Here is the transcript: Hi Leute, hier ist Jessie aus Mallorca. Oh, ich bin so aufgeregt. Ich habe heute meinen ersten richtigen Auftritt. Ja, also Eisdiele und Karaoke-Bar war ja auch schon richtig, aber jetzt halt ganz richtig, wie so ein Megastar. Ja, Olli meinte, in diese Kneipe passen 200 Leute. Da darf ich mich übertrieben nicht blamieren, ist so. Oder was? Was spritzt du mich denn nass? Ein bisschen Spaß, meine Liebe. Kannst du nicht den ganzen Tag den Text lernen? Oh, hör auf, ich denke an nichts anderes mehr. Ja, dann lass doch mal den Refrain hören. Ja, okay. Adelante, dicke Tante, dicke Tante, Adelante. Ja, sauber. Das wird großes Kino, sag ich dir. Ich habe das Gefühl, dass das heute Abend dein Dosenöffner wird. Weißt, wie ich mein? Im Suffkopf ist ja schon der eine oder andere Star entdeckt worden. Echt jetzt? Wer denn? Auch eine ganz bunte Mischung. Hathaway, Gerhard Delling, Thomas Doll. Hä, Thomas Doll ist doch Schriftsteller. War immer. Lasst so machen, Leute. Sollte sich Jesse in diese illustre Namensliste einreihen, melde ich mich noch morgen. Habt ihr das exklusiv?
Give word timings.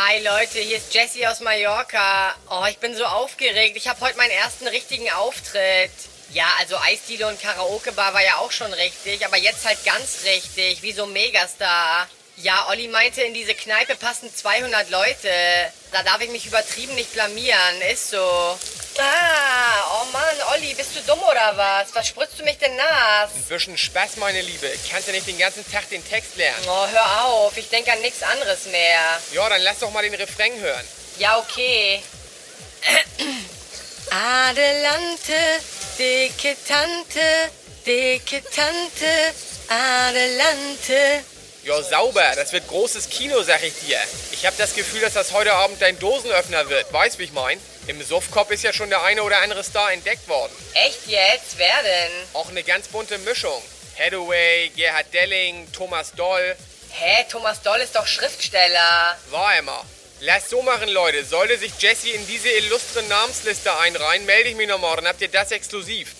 Hi 0.00 0.22
Leute, 0.22 0.60
hier 0.60 0.76
ist 0.76 0.94
Jessie 0.94 1.26
aus 1.26 1.40
Mallorca. 1.40 2.32
Oh, 2.50 2.64
ich 2.70 2.78
bin 2.78 2.94
so 2.94 3.04
aufgeregt. 3.04 3.76
Ich 3.76 3.88
habe 3.88 4.00
heute 4.00 4.16
meinen 4.16 4.30
ersten 4.30 4.68
richtigen 4.68 5.10
Auftritt. 5.10 5.90
Ja, 6.32 6.46
also 6.60 6.76
Eisdiele 6.78 7.26
und 7.26 7.42
Karaoke-Bar 7.42 8.14
war 8.14 8.22
ja 8.22 8.36
auch 8.36 8.52
schon 8.52 8.72
richtig, 8.74 9.26
aber 9.26 9.36
jetzt 9.38 9.66
halt 9.66 9.84
ganz 9.84 10.20
richtig, 10.24 10.82
wie 10.82 10.92
so 10.92 11.02
ein 11.02 11.12
Megastar. 11.12 12.06
Ja, 12.36 12.68
Olli 12.68 12.86
meinte, 12.86 13.22
in 13.22 13.34
diese 13.34 13.56
Kneipe 13.56 13.96
passen 13.96 14.32
200 14.32 14.88
Leute. 14.90 15.32
Da 15.90 16.04
darf 16.04 16.20
ich 16.20 16.30
mich 16.30 16.46
übertrieben 16.46 16.94
nicht 16.94 17.12
blamieren, 17.12 17.82
ist 17.90 18.10
so. 18.10 18.56
Oder 21.38 21.56
was? 21.56 21.94
Was 21.94 22.08
spritzt 22.08 22.38
du 22.38 22.44
mich 22.44 22.58
denn 22.58 22.74
nass? 22.76 23.30
Ein 23.34 23.42
bisschen 23.44 23.78
Spaß, 23.78 24.16
meine 24.16 24.40
Liebe. 24.40 24.70
Kannst 24.90 25.08
du 25.08 25.12
nicht 25.12 25.26
den 25.26 25.38
ganzen 25.38 25.70
Tag 25.70 25.88
den 25.90 26.06
Text 26.08 26.36
lernen? 26.36 26.64
Oh, 26.66 26.86
hör 26.90 27.24
auf, 27.24 27.56
ich 27.56 27.68
denke 27.68 27.92
an 27.92 28.00
nichts 28.00 28.22
anderes 28.22 28.66
mehr. 28.66 29.20
Ja, 29.32 29.48
dann 29.48 29.62
lass 29.62 29.78
doch 29.78 29.90
mal 29.90 30.02
den 30.02 30.14
Refrain 30.14 30.58
hören. 30.60 30.86
Ja, 31.18 31.38
okay. 31.38 32.02
Adelante, 34.10 35.34
dicke 35.98 36.56
Tante, 36.66 37.50
dicke 37.86 38.42
Tante, 38.44 39.34
Adelante. 39.68 41.24
Ja, 41.64 41.82
sauber. 41.82 42.32
Das 42.34 42.52
wird 42.52 42.66
großes 42.68 43.10
Kino, 43.10 43.42
sag 43.42 43.62
ich 43.62 43.74
dir. 43.86 43.98
Ich 44.32 44.46
habe 44.46 44.56
das 44.56 44.74
Gefühl, 44.74 45.00
dass 45.00 45.12
das 45.12 45.32
heute 45.32 45.52
Abend 45.52 45.82
dein 45.82 45.98
Dosenöffner 45.98 46.68
wird. 46.70 46.90
Weißt, 46.92 47.18
wie 47.18 47.24
ich 47.24 47.32
mein? 47.32 47.60
Im 47.88 48.02
Suffkopf 48.02 48.50
ist 48.50 48.64
ja 48.64 48.72
schon 48.74 48.90
der 48.90 49.02
eine 49.02 49.22
oder 49.22 49.40
andere 49.40 49.64
Star 49.64 49.90
entdeckt 49.90 50.28
worden. 50.28 50.52
Echt 50.74 51.06
jetzt? 51.06 51.56
Wer 51.56 51.82
denn? 51.82 52.12
Auch 52.34 52.50
eine 52.50 52.62
ganz 52.62 52.86
bunte 52.88 53.16
Mischung. 53.16 53.62
Hathaway, 53.98 54.70
Gerhard 54.76 55.06
Delling, 55.14 55.66
Thomas 55.72 56.12
Doll. 56.12 56.54
Hä, 56.90 57.24
Thomas 57.30 57.62
Doll 57.62 57.80
ist 57.80 57.96
doch 57.96 58.06
Schriftsteller. 58.06 59.16
War 59.30 59.58
immer. 59.58 59.82
Lasst 60.20 60.50
so 60.50 60.60
machen, 60.60 60.90
Leute. 60.90 61.24
Sollte 61.24 61.56
sich 61.56 61.72
Jesse 61.78 62.10
in 62.10 62.26
diese 62.26 62.50
illustre 62.50 63.02
Namensliste 63.04 63.74
einreihen, 63.78 64.26
melde 64.26 64.50
ich 64.50 64.56
mich 64.56 64.68
noch 64.68 64.78
morgen. 64.78 65.08
Habt 65.08 65.22
ihr 65.22 65.28
das 65.28 65.50
exklusiv? 65.50 66.14